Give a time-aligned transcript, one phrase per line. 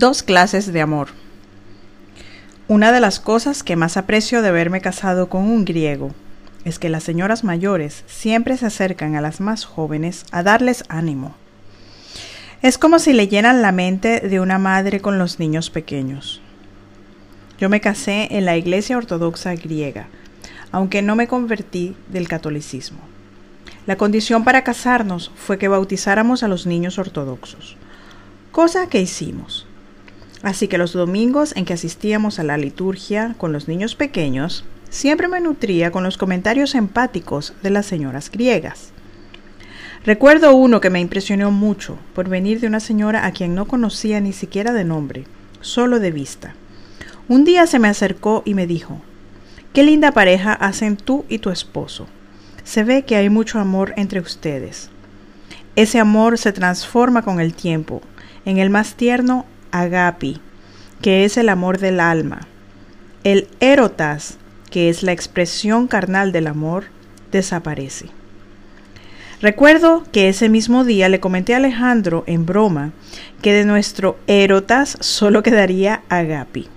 [0.00, 1.08] Dos clases de amor.
[2.68, 6.12] Una de las cosas que más aprecio de haberme casado con un griego
[6.64, 11.34] es que las señoras mayores siempre se acercan a las más jóvenes a darles ánimo.
[12.62, 16.40] Es como si le llenan la mente de una madre con los niños pequeños.
[17.58, 20.06] Yo me casé en la iglesia ortodoxa griega,
[20.72, 23.00] aunque no me convertí del catolicismo.
[23.84, 27.76] La condición para casarnos fue que bautizáramos a los niños ortodoxos,
[28.50, 29.66] cosa que hicimos.
[30.42, 35.28] Así que los domingos en que asistíamos a la liturgia con los niños pequeños, siempre
[35.28, 38.92] me nutría con los comentarios empáticos de las señoras griegas.
[40.04, 44.18] Recuerdo uno que me impresionó mucho por venir de una señora a quien no conocía
[44.20, 45.24] ni siquiera de nombre,
[45.60, 46.54] solo de vista.
[47.28, 49.02] Un día se me acercó y me dijo,
[49.74, 52.08] Qué linda pareja hacen tú y tu esposo.
[52.64, 54.90] Se ve que hay mucho amor entre ustedes.
[55.76, 58.02] Ese amor se transforma con el tiempo
[58.44, 60.40] en el más tierno agapi,
[61.00, 62.46] que es el amor del alma.
[63.24, 64.38] El erotas,
[64.70, 66.84] que es la expresión carnal del amor,
[67.30, 68.06] desaparece.
[69.42, 72.92] Recuerdo que ese mismo día le comenté a Alejandro en broma
[73.40, 76.68] que de nuestro erotas solo quedaría agapi.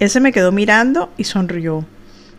[0.00, 1.84] Él me quedó mirando y sonrió.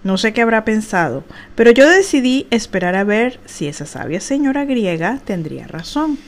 [0.03, 1.23] No sé qué habrá pensado,
[1.55, 6.19] pero yo decidí esperar a ver si esa sabia señora griega tendría razón.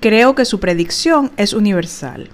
[0.00, 2.28] Creo que su predicción es universal.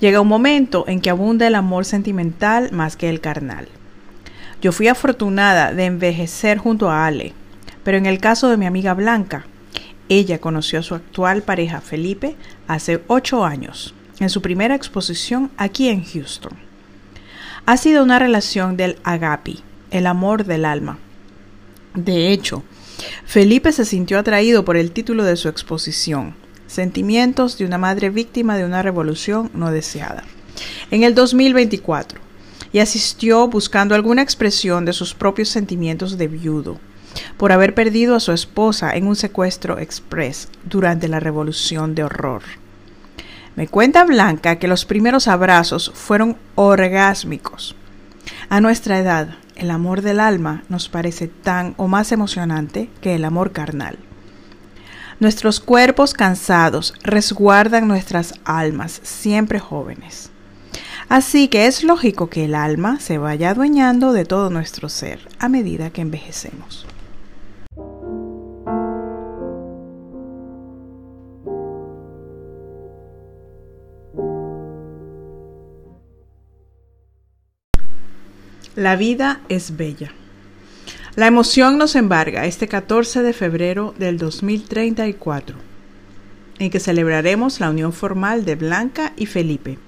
[0.00, 3.68] Llega un momento en que abunda el amor sentimental más que el carnal.
[4.62, 7.32] Yo fui afortunada de envejecer junto a Ale,
[7.82, 9.46] pero en el caso de mi amiga Blanca,
[10.08, 15.88] ella conoció a su actual pareja Felipe hace ocho años, en su primera exposición aquí
[15.88, 16.52] en Houston.
[17.66, 20.98] Ha sido una relación del agapi, el amor del alma.
[21.94, 22.62] De hecho,
[23.24, 26.34] Felipe se sintió atraído por el título de su exposición,
[26.70, 30.22] Sentimientos de una madre víctima de una revolución no deseada.
[30.92, 32.20] En el 2024,
[32.72, 36.78] y asistió buscando alguna expresión de sus propios sentimientos de viudo,
[37.36, 42.42] por haber perdido a su esposa en un secuestro express durante la revolución de horror.
[43.56, 47.74] Me cuenta Blanca que los primeros abrazos fueron orgásmicos.
[48.48, 53.24] A nuestra edad, el amor del alma nos parece tan o más emocionante que el
[53.24, 53.98] amor carnal.
[55.20, 60.30] Nuestros cuerpos cansados resguardan nuestras almas siempre jóvenes.
[61.10, 65.50] Así que es lógico que el alma se vaya adueñando de todo nuestro ser a
[65.50, 66.86] medida que envejecemos.
[78.74, 80.12] La vida es bella.
[81.16, 85.56] La emoción nos embarga este 14 de febrero del 2034,
[86.60, 89.78] en que celebraremos la unión formal de Blanca y Felipe.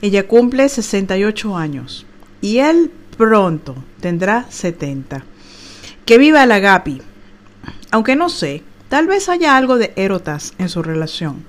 [0.00, 2.06] Ella cumple 68 años
[2.40, 5.22] y él pronto tendrá 70.
[6.06, 7.02] Que viva la Gapi.
[7.90, 11.44] Aunque no sé, tal vez haya algo de erotas en su relación.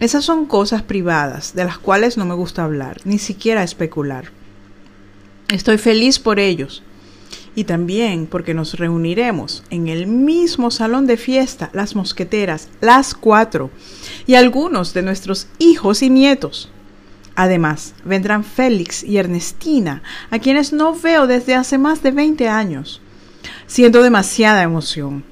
[0.00, 4.32] Esas son cosas privadas de las cuales no me gusta hablar, ni siquiera especular.
[5.48, 6.82] Estoy feliz por ellos
[7.54, 13.70] y también porque nos reuniremos en el mismo salón de fiesta, las mosqueteras, las cuatro,
[14.26, 16.70] y algunos de nuestros hijos y nietos.
[17.36, 23.00] Además, vendrán Félix y Ernestina, a quienes no veo desde hace más de 20 años.
[23.66, 25.24] Siento demasiada emoción.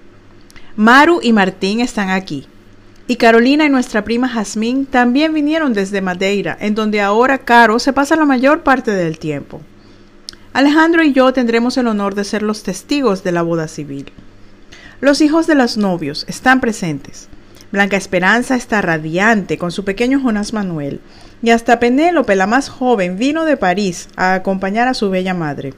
[0.77, 2.47] Maru y Martín están aquí.
[3.06, 7.93] Y Carolina y nuestra prima Jazmín también vinieron desde Madeira, en donde ahora Caro se
[7.93, 9.60] pasa la mayor parte del tiempo.
[10.52, 14.12] Alejandro y yo tendremos el honor de ser los testigos de la boda civil.
[15.00, 17.28] Los hijos de los novios están presentes.
[17.72, 21.00] Blanca Esperanza está radiante con su pequeño Jonás Manuel,
[21.42, 25.72] y hasta Penélope, la más joven, vino de París a acompañar a su bella madre.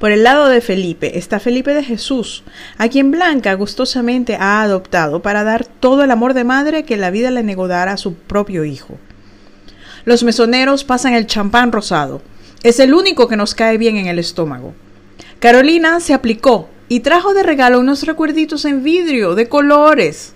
[0.00, 2.42] Por el lado de Felipe está Felipe de Jesús,
[2.76, 7.10] a quien Blanca gustosamente ha adoptado para dar todo el amor de madre que la
[7.10, 8.98] vida le negó dar a su propio hijo.
[10.04, 12.20] Los mesoneros pasan el champán rosado,
[12.66, 14.74] es el único que nos cae bien en el estómago.
[15.38, 20.34] Carolina se aplicó y trajo de regalo unos recuerditos en vidrio de colores.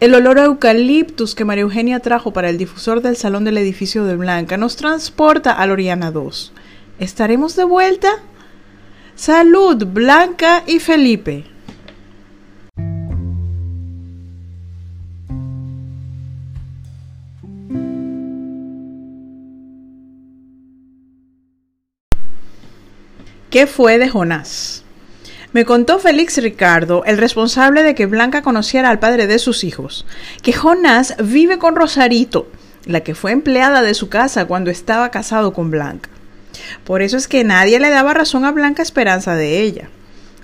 [0.00, 4.04] El olor a eucaliptus que María Eugenia trajo para el difusor del salón del edificio
[4.04, 6.52] de Blanca nos transporta a Loriana 2.
[6.98, 8.10] ¿Estaremos de vuelta?
[9.14, 11.44] Salud, Blanca y Felipe.
[23.50, 24.84] ¿Qué fue de Jonás?
[25.52, 30.06] Me contó Félix Ricardo, el responsable de que Blanca conociera al padre de sus hijos,
[30.40, 32.48] que Jonás vive con Rosarito,
[32.84, 36.08] la que fue empleada de su casa cuando estaba casado con Blanca.
[36.84, 39.88] Por eso es que nadie le daba razón a Blanca Esperanza de ella.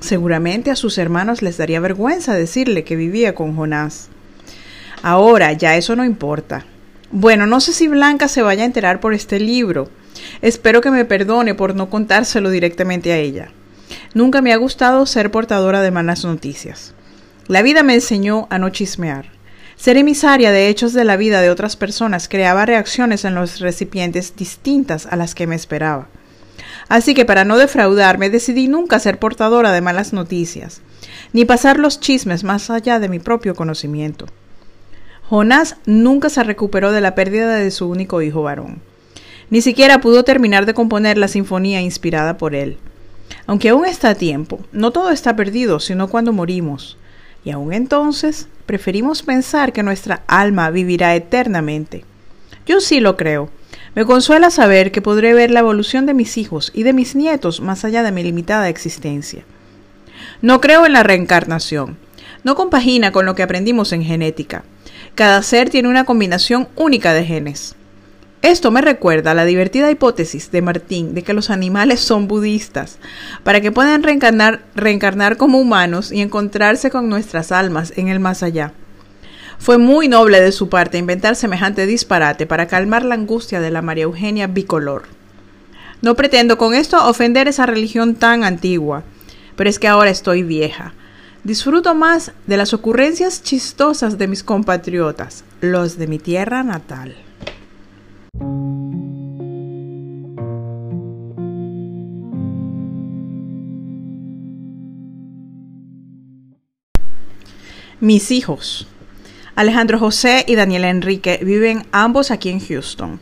[0.00, 4.08] Seguramente a sus hermanos les daría vergüenza decirle que vivía con Jonás.
[5.03, 6.64] Ahora ya eso no importa.
[7.12, 9.91] Bueno, no sé si Blanca se vaya a enterar por este libro.
[10.43, 13.51] Espero que me perdone por no contárselo directamente a ella.
[14.15, 16.95] Nunca me ha gustado ser portadora de malas noticias.
[17.49, 19.31] La vida me enseñó a no chismear.
[19.77, 24.35] Ser emisaria de hechos de la vida de otras personas creaba reacciones en los recipientes
[24.35, 26.09] distintas a las que me esperaba.
[26.89, 30.81] Así que para no defraudarme decidí nunca ser portadora de malas noticias,
[31.33, 34.27] ni pasar los chismes más allá de mi propio conocimiento.
[35.29, 38.81] Jonás nunca se recuperó de la pérdida de su único hijo varón.
[39.48, 42.78] Ni siquiera pudo terminar de componer la sinfonía inspirada por él.
[43.46, 46.98] Aunque aún está a tiempo, no todo está perdido, sino cuando morimos.
[47.44, 52.04] Y aún entonces preferimos pensar que nuestra alma vivirá eternamente.
[52.66, 53.48] Yo sí lo creo.
[53.94, 57.60] Me consuela saber que podré ver la evolución de mis hijos y de mis nietos
[57.60, 59.44] más allá de mi limitada existencia.
[60.43, 61.96] No creo en la reencarnación.
[62.43, 64.64] No compagina con lo que aprendimos en genética.
[65.14, 67.76] Cada ser tiene una combinación única de genes.
[68.43, 72.99] Esto me recuerda a la divertida hipótesis de Martín de que los animales son budistas,
[73.43, 78.43] para que puedan reencarnar, reencarnar como humanos y encontrarse con nuestras almas en el más
[78.43, 78.73] allá.
[79.59, 83.83] Fue muy noble de su parte inventar semejante disparate para calmar la angustia de la
[83.83, 85.05] María Eugenia bicolor.
[86.03, 89.03] No pretendo con esto ofender esa religión tan antigua,
[89.56, 90.93] pero es que ahora estoy vieja.
[91.43, 97.17] Disfruto más de las ocurrencias chistosas de mis compatriotas, los de mi tierra natal.
[108.00, 108.87] Mis hijos.
[109.55, 113.19] Alejandro José y Daniel Enrique viven ambos aquí en Houston.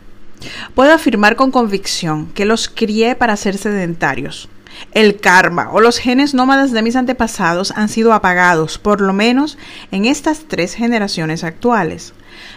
[0.75, 4.49] Puedo afirmar con convicción que los crié para ser sedentarios.
[4.93, 9.59] El karma o los genes nómadas de mis antepasados han sido apagados, por lo menos
[9.93, 12.13] en estas tres generaciones actuales.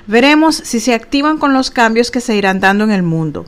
[0.07, 3.45] Veremos si se activan con los cambios que se irán dando en el mundo.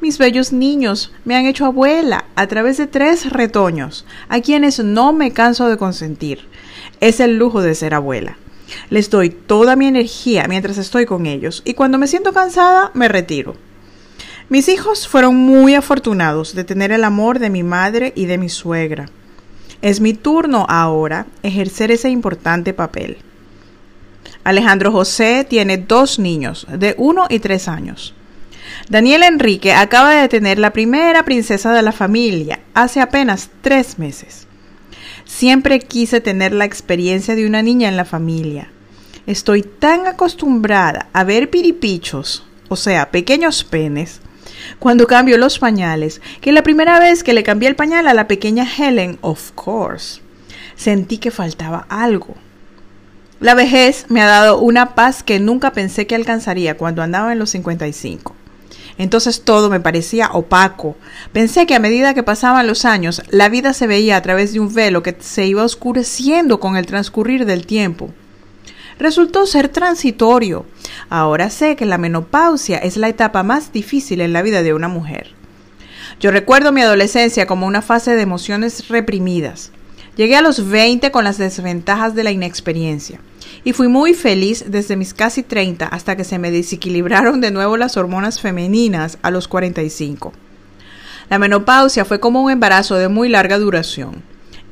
[0.00, 5.12] Mis bellos niños me han hecho abuela a través de tres retoños, a quienes no
[5.12, 6.46] me canso de consentir.
[7.00, 8.36] Es el lujo de ser abuela.
[8.90, 13.08] Les doy toda mi energía mientras estoy con ellos y cuando me siento cansada me
[13.08, 13.56] retiro.
[14.48, 18.48] Mis hijos fueron muy afortunados de tener el amor de mi madre y de mi
[18.48, 19.08] suegra.
[19.80, 23.18] Es mi turno ahora ejercer ese importante papel.
[24.44, 28.14] Alejandro José tiene dos niños de uno y tres años.
[28.88, 34.46] Daniel Enrique acaba de tener la primera princesa de la familia hace apenas tres meses.
[35.24, 38.70] Siempre quise tener la experiencia de una niña en la familia.
[39.26, 44.20] Estoy tan acostumbrada a ver piripichos, o sea, pequeños penes,
[44.78, 48.28] cuando cambio los pañales, que la primera vez que le cambié el pañal a la
[48.28, 50.20] pequeña Helen, of course,
[50.76, 52.34] sentí que faltaba algo.
[53.40, 57.38] La vejez me ha dado una paz que nunca pensé que alcanzaría cuando andaba en
[57.38, 58.34] los 55.
[58.96, 60.96] Entonces todo me parecía opaco.
[61.32, 64.60] Pensé que a medida que pasaban los años, la vida se veía a través de
[64.60, 68.10] un velo que se iba oscureciendo con el transcurrir del tiempo.
[69.00, 70.64] Resultó ser transitorio.
[71.10, 74.86] Ahora sé que la menopausia es la etapa más difícil en la vida de una
[74.86, 75.32] mujer.
[76.20, 79.72] Yo recuerdo mi adolescencia como una fase de emociones reprimidas.
[80.16, 83.18] Llegué a los 20 con las desventajas de la inexperiencia
[83.64, 87.76] y fui muy feliz desde mis casi 30 hasta que se me desequilibraron de nuevo
[87.76, 90.32] las hormonas femeninas a los 45.
[91.30, 94.22] La menopausia fue como un embarazo de muy larga duración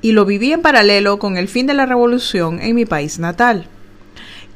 [0.02, 3.66] y lo viví en paralelo con el fin de la revolución en mi país natal.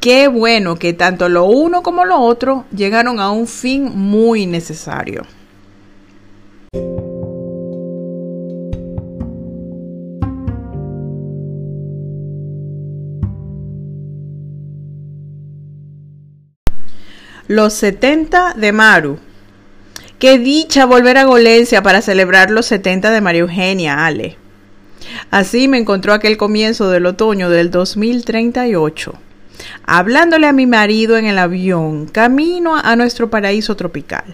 [0.00, 5.22] Qué bueno que tanto lo uno como lo otro llegaron a un fin muy necesario.
[17.48, 19.20] Los 70 de Maru.
[20.18, 24.36] Qué dicha volver a Golencia para celebrar los 70 de María Eugenia, Ale.
[25.30, 29.14] Así me encontró aquel comienzo del otoño del 2038,
[29.86, 34.24] hablándole a mi marido en el avión, camino a nuestro paraíso tropical.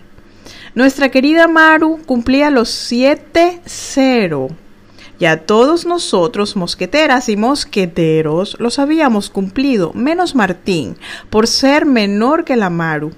[0.74, 4.56] Nuestra querida Maru cumplía los 7-0
[5.22, 10.96] ya todos nosotros, mosqueteras y mosqueteros, los habíamos cumplido, menos Martín,
[11.30, 13.12] por ser menor que la Maru.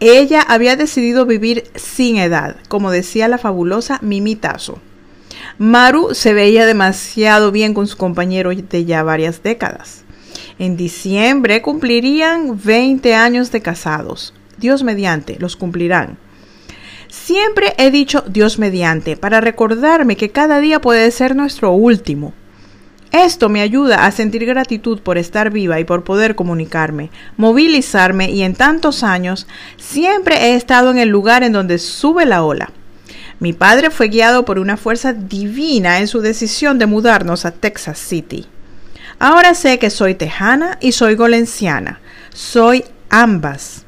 [0.00, 4.80] Ella había decidido vivir sin edad, como decía la fabulosa Mimitazo.
[5.58, 10.02] Maru se veía demasiado bien con su compañero de ya varias décadas.
[10.58, 14.34] En diciembre cumplirían 20 años de casados.
[14.58, 16.18] Dios mediante, los cumplirán.
[17.10, 22.32] Siempre he dicho Dios mediante para recordarme que cada día puede ser nuestro último.
[23.10, 28.42] Esto me ayuda a sentir gratitud por estar viva y por poder comunicarme, movilizarme y
[28.42, 32.70] en tantos años siempre he estado en el lugar en donde sube la ola.
[33.40, 37.98] Mi padre fue guiado por una fuerza divina en su decisión de mudarnos a Texas
[37.98, 38.46] City.
[39.18, 42.00] Ahora sé que soy tejana y soy golenciana.
[42.32, 43.84] Soy ambas.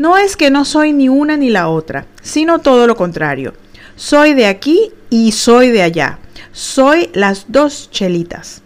[0.00, 3.52] No es que no soy ni una ni la otra, sino todo lo contrario.
[3.96, 6.20] Soy de aquí y soy de allá.
[6.52, 8.62] Soy las dos chelitas.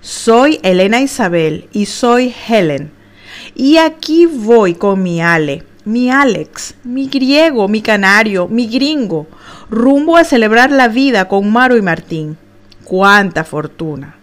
[0.00, 2.90] Soy Elena Isabel y soy Helen.
[3.54, 9.26] Y aquí voy con mi Ale, mi Alex, mi griego, mi canario, mi gringo,
[9.68, 12.38] rumbo a celebrar la vida con Maro y Martín.
[12.84, 14.17] ¡Cuánta fortuna!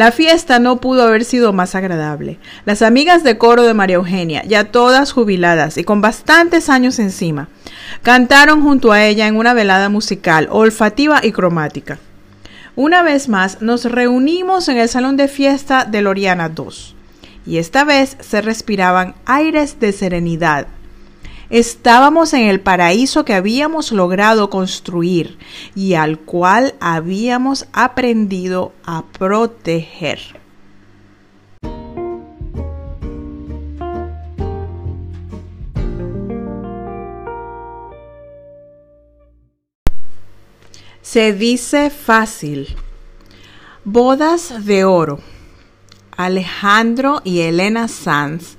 [0.00, 2.38] La fiesta no pudo haber sido más agradable.
[2.64, 7.48] Las amigas de coro de María Eugenia, ya todas jubiladas y con bastantes años encima,
[8.00, 11.98] cantaron junto a ella en una velada musical, olfativa y cromática.
[12.76, 16.94] Una vez más nos reunimos en el salón de fiesta de Loriana II,
[17.44, 20.66] y esta vez se respiraban aires de serenidad.
[21.50, 25.36] Estábamos en el paraíso que habíamos logrado construir
[25.74, 30.20] y al cual habíamos aprendido a proteger.
[41.02, 42.76] Se dice fácil.
[43.84, 45.18] Bodas de oro.
[46.16, 48.56] Alejandro y Elena Sanz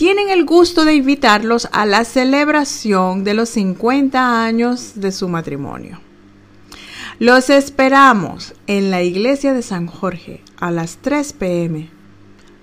[0.00, 6.00] tienen el gusto de invitarlos a la celebración de los 50 años de su matrimonio.
[7.18, 11.90] Los esperamos en la iglesia de San Jorge a las 3 pm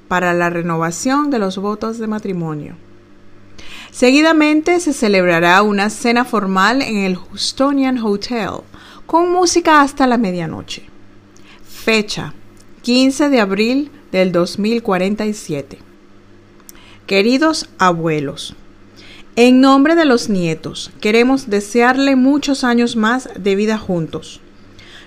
[0.07, 2.75] para la renovación de los votos de matrimonio.
[3.91, 8.61] Seguidamente se celebrará una cena formal en el Houstonian Hotel
[9.05, 10.87] con música hasta la medianoche.
[11.69, 12.33] Fecha
[12.81, 15.86] 15 de abril del 2047.
[17.07, 18.53] Queridos abuelos,
[19.37, 24.41] en nombre de los nietos, queremos desearle muchos años más de vida juntos.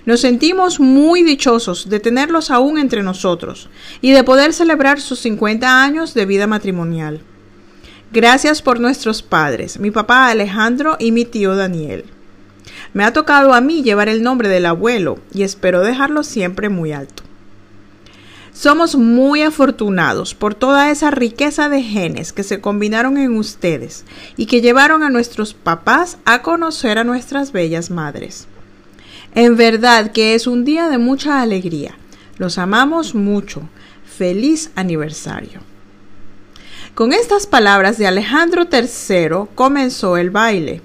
[0.07, 3.69] Nos sentimos muy dichosos de tenerlos aún entre nosotros
[4.01, 7.21] y de poder celebrar sus 50 años de vida matrimonial.
[8.11, 12.05] Gracias por nuestros padres, mi papá Alejandro y mi tío Daniel.
[12.95, 16.93] Me ha tocado a mí llevar el nombre del abuelo y espero dejarlo siempre muy
[16.93, 17.21] alto.
[18.61, 24.05] Somos muy afortunados por toda esa riqueza de genes que se combinaron en ustedes
[24.37, 28.45] y que llevaron a nuestros papás a conocer a nuestras bellas madres.
[29.33, 31.97] En verdad que es un día de mucha alegría.
[32.37, 33.67] Los amamos mucho.
[34.05, 35.61] Feliz aniversario.
[36.93, 40.83] Con estas palabras de Alejandro III comenzó el baile.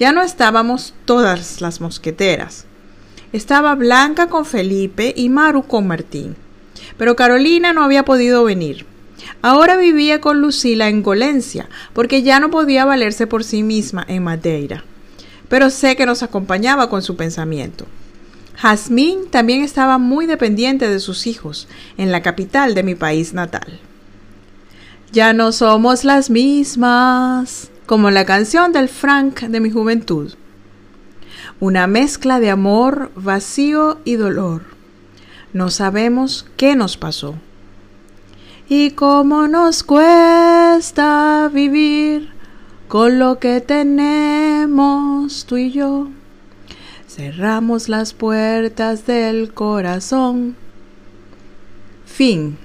[0.00, 2.64] Ya no estábamos todas las mosqueteras.
[3.32, 6.34] Estaba Blanca con Felipe y Maru con Martín.
[6.96, 8.86] Pero Carolina no había podido venir.
[9.42, 14.22] Ahora vivía con Lucila en Golencia, porque ya no podía valerse por sí misma en
[14.22, 14.84] Madeira.
[15.48, 17.86] Pero sé que nos acompañaba con su pensamiento.
[18.56, 23.80] Jazmín también estaba muy dependiente de sus hijos, en la capital de mi país natal.
[25.12, 30.34] Ya no somos las mismas, como la canción del Frank de mi juventud.
[31.60, 34.73] Una mezcla de amor, vacío y dolor.
[35.54, 37.36] No sabemos qué nos pasó.
[38.68, 42.30] Y cómo nos cuesta vivir
[42.88, 46.08] con lo que tenemos tú y yo.
[47.06, 50.56] Cerramos las puertas del corazón.
[52.04, 52.58] Fin.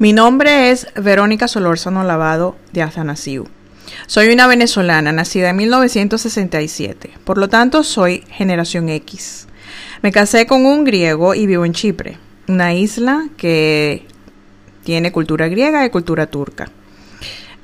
[0.00, 3.48] Mi nombre es Verónica Solórzano Lavado de Azanasiu.
[4.06, 9.48] Soy una venezolana nacida en 1967, por lo tanto soy generación X.
[10.02, 14.06] Me casé con un griego y vivo en Chipre, una isla que
[14.84, 16.70] tiene cultura griega y cultura turca.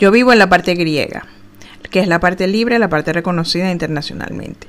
[0.01, 1.29] Yo vivo en la parte griega,
[1.89, 4.67] que es la parte libre, la parte reconocida internacionalmente.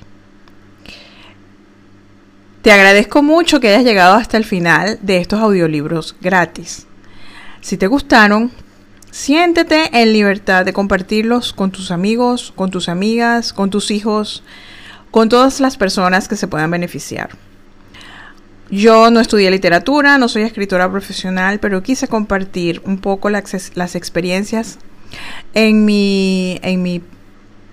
[2.61, 6.85] Te agradezco mucho que hayas llegado hasta el final de estos audiolibros gratis.
[7.65, 8.51] Si te gustaron,
[9.09, 14.43] siéntete en libertad de compartirlos con tus amigos, con tus amigas, con tus hijos,
[15.09, 17.31] con todas las personas que se puedan beneficiar.
[18.69, 23.95] Yo no estudié literatura, no soy escritora profesional, pero quise compartir un poco las, las
[23.95, 24.77] experiencias
[25.55, 27.01] en mi, en mi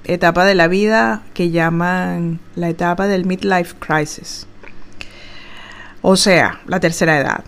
[0.04, 4.46] etapa de la vida que llaman la etapa del midlife crisis.
[6.00, 7.44] O sea, la tercera edad.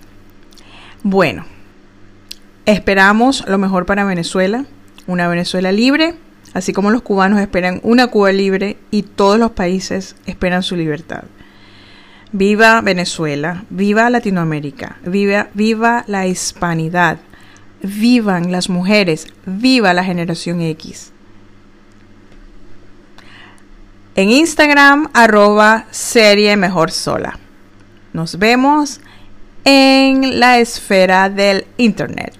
[1.03, 1.47] Bueno,
[2.66, 4.64] esperamos lo mejor para Venezuela,
[5.06, 6.14] una Venezuela libre,
[6.54, 11.25] así como los cubanos esperan una Cuba libre y todos los países esperan su libertad.
[12.33, 17.18] Viva Venezuela, viva Latinoamérica, viva, viva la hispanidad,
[17.83, 21.12] vivan las mujeres, viva la generación X.
[24.16, 27.38] En Instagram, arroba serie mejor sola.
[28.12, 29.00] Nos vemos
[29.64, 32.35] en la esfera del Internet.